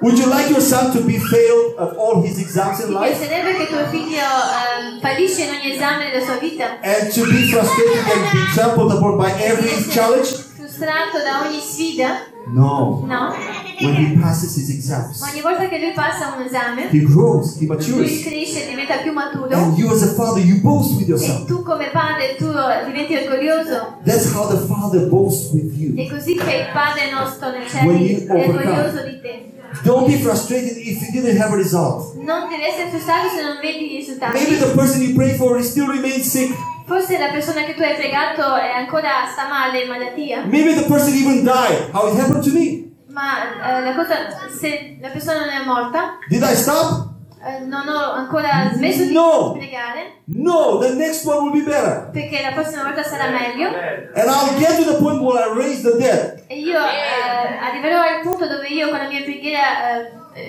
[0.00, 3.56] Would you like your son to be failed at all his exams in life piacerebbe
[3.56, 6.78] che tuo figlio ehm, fallisce in ogni esame della sua vita?
[6.82, 10.52] and to be frustrated and be trampled upon by every challenge?
[10.74, 12.26] Frustrato da ogni sfida?
[12.46, 13.04] No.
[13.06, 13.32] No.
[13.80, 17.66] When he passes his exams, ogni volta che lui passa un esame, he grows, he
[17.66, 18.22] lui matures.
[18.22, 19.48] cresce, diventa più maturo.
[19.56, 21.46] And you as a father, you boast with E yourself.
[21.46, 22.46] tu come padre, tu
[22.86, 23.96] diventi orgoglioso.
[24.04, 25.94] That's how the father boasts with you.
[25.96, 29.52] È così che il Padre nostro nel cielo è orgoglioso di te.
[29.82, 32.14] Don't be frustrated if you didn't have a result.
[32.16, 34.38] Non devi essere frustrato se non vedi i risultati.
[34.38, 36.54] Maybe the person you pray for still remains sick.
[36.86, 40.44] Forse la persona che tu hai pregato è ancora sta male in malattia.
[40.44, 41.90] Maybe the person even died.
[41.92, 42.92] How it happened to me.
[43.08, 44.14] Ma eh, la cosa,
[44.50, 47.13] se la persona non è morta, Did I stop?
[47.46, 49.52] Eh, non ho ancora smesso di No.
[49.52, 52.08] pregare No, the next one will be better.
[52.12, 55.82] perché la prossima volta sarà meglio And I'll get to the point where I raise
[55.82, 56.44] the dead.
[56.46, 59.62] e io eh, arriverò al punto dove io con la mia preghiera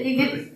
[0.01, 0.53] rive-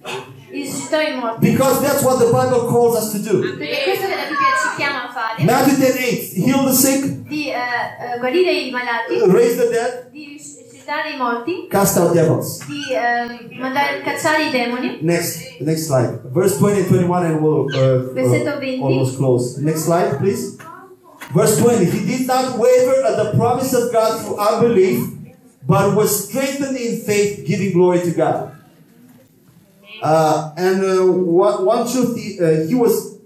[0.50, 1.50] risusciterò i morti.
[1.52, 3.40] Because that's what the Bible calls us to do.
[3.56, 7.06] Perché questo che la Bibbia ci chiama a fare, Matthew 10 8, heal the sick,
[7.30, 10.09] di eh, guarire i malati, raise the dead, di
[10.90, 12.66] risuscitare i morti, cast out devils.
[12.66, 14.98] di eh, mandare cacciare i demoni.
[15.02, 16.22] Next, next slide.
[16.32, 19.58] Verse 20 and 21, and we'll uh, Versetto uh, almost close.
[19.58, 20.58] Next slide, please.
[21.34, 21.86] Verse 20.
[21.86, 25.08] He did not waver at the promise of God through unbelief,
[25.68, 28.56] but was strengthened in faith, giving glory to God.
[30.02, 33.20] Uh, and uh, one, one truth, he, uh, he was,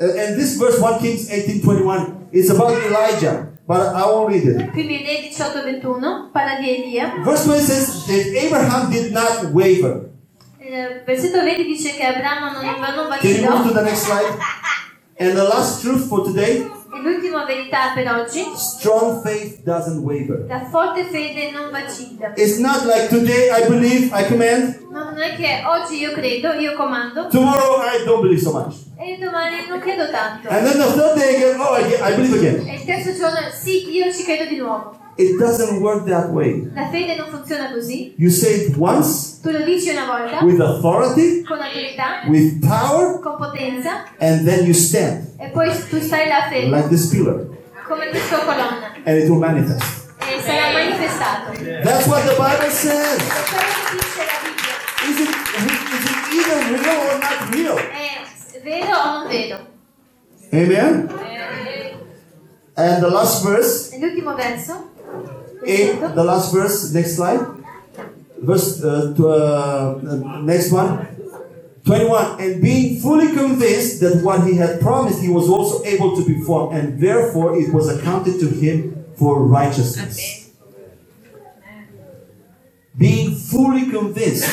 [0.00, 4.44] uh, and this verse 1 Kings 18 21 is about Elijah, but I won't read
[4.48, 4.70] it.
[4.72, 7.12] Quindi Re 18-21 parla Elia.
[7.22, 10.08] Verse 20 says that Abraham did not waver.
[10.58, 14.36] Il versetto 20 dice che Abramo non, non Can you move to the next slide?
[15.20, 20.46] And the last truth for today E l'ultima verità per oggi, strong faith doesn't waver.
[20.48, 22.32] la forte fede non vacilla.
[22.36, 26.54] It's not like today I believe, I command, No, non è che oggi io credo,
[26.54, 28.74] io comando, tomorrow I don't believe so much.
[28.98, 30.48] e domani non credo tanto.
[30.48, 32.66] And then the third day again, oh, I, I believe again.
[32.66, 34.96] E il terzo giorno, sì, io ci credo di nuovo.
[35.14, 36.68] It doesn't work that way.
[36.74, 38.14] La fede non funziona così.
[38.16, 43.20] You say it once Tu lo dici una volta, with authority, con autorità, with power,
[43.20, 47.46] con potenza, and then you stand e poi tu stai là fermo, like this pillar
[47.86, 50.06] come questa colonna, and it will manifest.
[50.18, 51.52] e sarà manifestato.
[51.84, 54.07] That's what the Bible says.
[56.48, 57.76] Is real or not real?
[57.76, 59.66] è vero o non vero?
[60.52, 61.08] Amen?
[62.76, 64.90] And the last verse l'ultimo verso,
[65.64, 67.40] Eight, the last verse, next slide.
[68.40, 71.06] Verse, uh, to, uh, uh, next one.
[71.84, 72.40] 21.
[72.40, 76.74] And being fully convinced that what he had promised he was also able to perform,
[76.76, 80.50] and therefore it was accounted to him for righteousness.
[82.96, 84.48] Being fully convinced,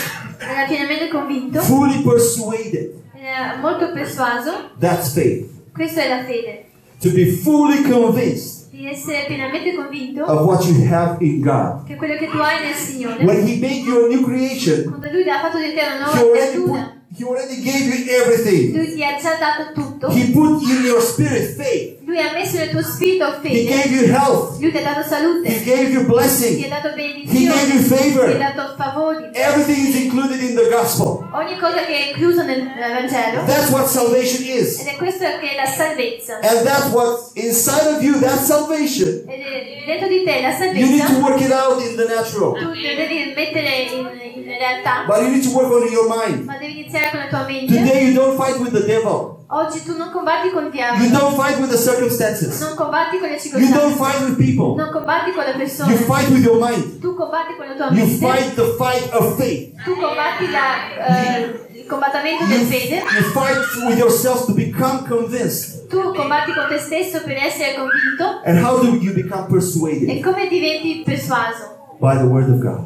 [0.50, 5.48] era pienamente convinto, fully persuaded, era molto persuaso, that's faith.
[5.74, 6.66] questa è la fede,
[7.02, 11.86] To be fully convinced di essere pienamente convinto of what you have in God.
[11.86, 15.10] che quello che tu hai nel Signore, When he made you a new creation, quando
[15.12, 18.76] Lui ha fatto di te una nuova creatura, he already gave you everything.
[18.76, 22.00] Lui ti ha già dato tutto, He put in your spirit faith.
[22.06, 24.60] Lui ha messo nel tuo spirito He fede, gave you health.
[24.60, 26.63] Lui ti ha dato He salute, gave you ti blessing.
[26.65, 30.70] ha dato He gave you benedizione, ti ha dato favori, Everything is included in the
[30.70, 31.26] gospel.
[31.34, 34.80] ogni cosa che è inclusa nel Vangelo, That's what salvation is.
[34.82, 36.39] ed è questo che è la salvezza.
[36.44, 39.24] And that's what inside of you, that salvation.
[39.28, 42.06] Ed è dentro di te la You need to salvezza, work it out in the
[42.06, 42.54] natural.
[42.54, 46.46] tu devi mettere in, in realtà, But you need to work on your mind.
[46.46, 47.74] ma devi iniziare con la tua mente.
[47.74, 49.44] Today you don't fight with the devil.
[49.48, 52.60] Oggi tu non combatti con il You diavolo, don't fight with the circumstances.
[52.62, 54.76] non combatti con le You don't circostanze, fight with people.
[54.76, 57.00] non combatti con le You persone, fight with your mind.
[57.00, 59.74] tu combatti con la tua You mente, fight the fight of faith.
[59.84, 65.04] tu combatti la, eh, il combattimento You, del fede, you fight with yourself to become
[65.08, 65.90] convinced.
[65.90, 70.10] tu combatti con te stesso per essere convinto And how do you become persuaded?
[70.10, 72.84] e come diventi persuaso By the word of God.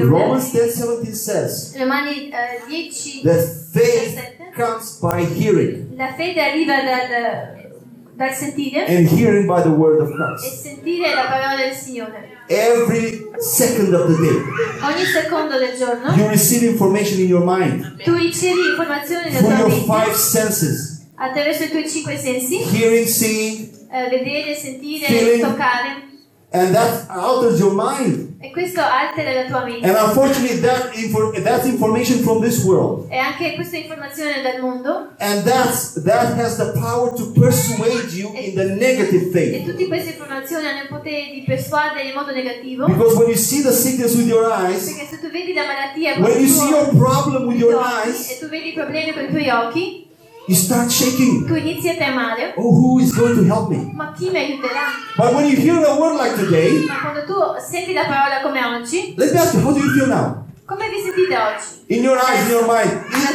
[0.00, 4.18] Romans 10 17 says Romani eh, 10, that faith
[4.54, 7.70] comes by hearing, la fede arriva dal,
[8.14, 8.84] dal sentire.
[8.86, 10.62] And hearing by the word of e Christ.
[10.62, 12.30] sentire la parola del Signore.
[12.48, 14.42] Every second of the day,
[14.82, 16.12] Ogni secondo del giorno.
[16.14, 18.02] You receive information in your mind.
[18.02, 21.06] Tu ricevi informazioni nella through tua your five mente senses.
[21.14, 25.40] Attraverso i tuoi cinque sensi, hearing, seeing, eh, vedere, sentire, Feeling.
[25.40, 26.10] toccare
[26.52, 28.30] and that alters your mind.
[28.42, 29.88] e questo altera la tua And mente.
[29.98, 33.06] unfortunately, that info- that's information from this world.
[33.10, 38.32] E anche questa informazione dal mondo And that's that has the power to persuade you
[38.34, 39.64] in the negative e faith.
[39.70, 43.62] tutte queste informazioni hanno il potere di persuadere in modo negativo Because when you see
[43.62, 46.68] the sickness with your eyes, perché se tu vedi la malattia con when you see
[46.68, 50.10] your problem with your eyes, e tu vedi i problemi con i tuoi occhi,
[50.52, 51.46] you start shaking.
[51.46, 53.90] tu inizi a tremare, Oh, who is going to help me?
[53.94, 54.92] ma chi mi aiuterà?
[55.16, 58.60] But when you hear a word like today, Ma quando tu senti la parola come
[58.64, 60.44] oggi, let me ask you, how do you feel now?
[60.66, 61.96] come vi sentite oggi?
[61.96, 62.90] In your eyes, in your mind,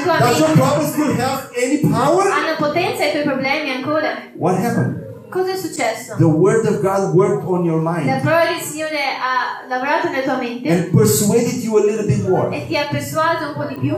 [0.06, 2.26] does your problem still have any power?
[2.30, 4.18] Hanno potenza i tuoi problemi ancora?
[4.38, 5.06] What happened?
[5.30, 6.16] Cosa è successo?
[6.18, 10.24] The word of God worked on your La mind parola del Signore ha lavorato nella
[10.24, 12.56] tua mente and persuaded you a little bit more.
[12.56, 13.96] e ti ha persuaso un po' di più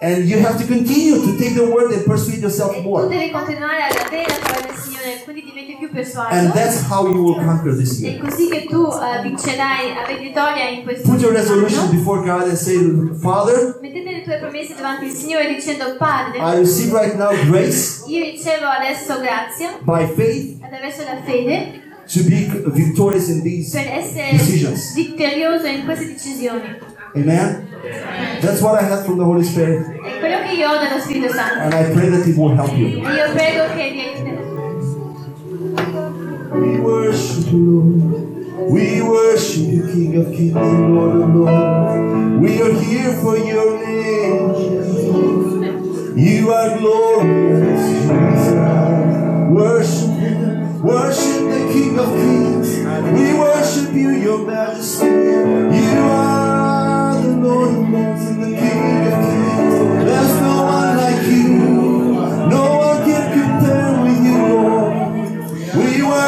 [0.00, 3.08] And you have to continue to take the word and persuade yourself more.
[3.08, 6.34] devi continuare ad avere la parola del Signore, quindi diventi più persuaso.
[6.34, 8.18] And that's how you will conquer this È year.
[8.20, 12.56] così che tu eh, vincerai a vittoria in questo Put your resolution before God and
[12.56, 12.76] say,
[13.22, 18.02] Father, Mettete le tue promesse davanti al Signore dicendo Padre, I receive right now grace
[18.06, 23.70] io ricevo adesso grazia by faith attraverso la fede to be victorious in these
[24.32, 24.92] decisions.
[24.94, 26.92] vittorioso in queste decisioni.
[27.16, 27.68] Amen.
[28.42, 29.86] That's what I had from the Holy Spirit.
[29.86, 31.60] È quello che io ho dallo Spirito Santo.
[31.60, 32.88] And I pray that it will help you.
[32.98, 34.42] Io prego che vi aiuterà.
[36.54, 38.70] We worship you, Lord.
[38.70, 42.40] We worship you, King of Kings and Lord of Lords.
[42.40, 44.52] We are here for your name.
[46.16, 48.54] You are glorious, Jesus.
[49.50, 52.68] Worship Him, worship the King of Kings.
[53.12, 55.06] We worship you, your majesty.
[55.06, 56.23] You are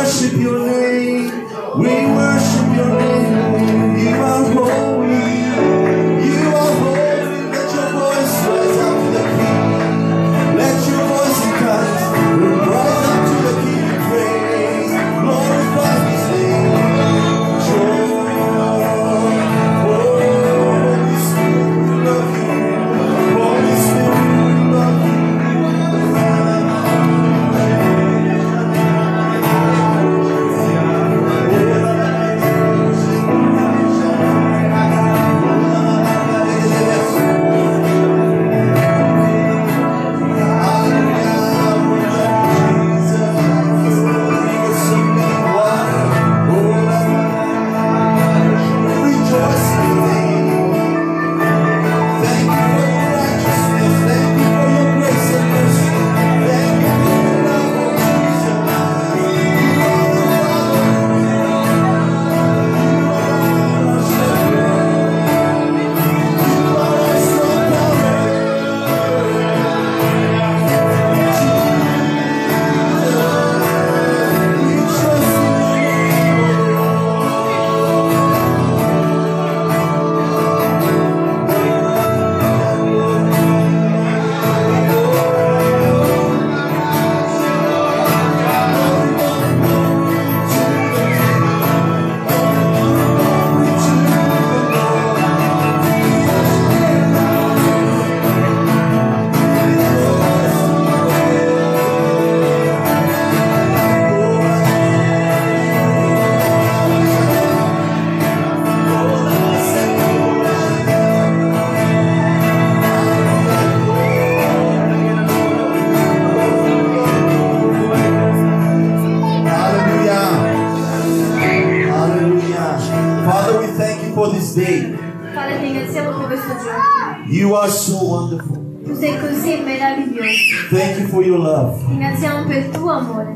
[0.07, 1.30] worship your name.
[1.78, 3.05] We worship your name.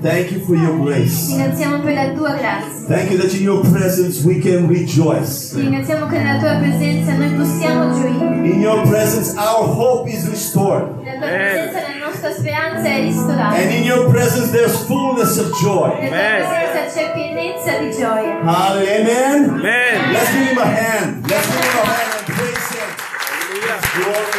[0.02, 1.28] Thank you for your grace.
[1.28, 2.86] ringraziamo per la tua grazia.
[2.88, 5.54] Thank you that in your presence we can rejoice.
[5.54, 8.48] Ringraziamo che nella tua presenza noi possiamo gioire.
[8.48, 11.02] In your presence, our hope is restored.
[11.02, 13.56] Nella tua presenza la nostra speranza è ristorata.
[13.56, 15.92] And in your presence, there's fullness of joy.
[16.00, 18.40] Nella tua presenza c'è pienezza di gioia.
[18.40, 19.50] Amen.
[19.50, 20.12] Amen.
[20.12, 21.28] Let's give him a hand.
[21.28, 22.88] Let's give him a hand and praise him.
[22.96, 23.78] Hallelujah.
[23.94, 24.29] Glorious.